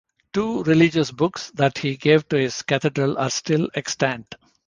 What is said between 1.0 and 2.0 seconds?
books that he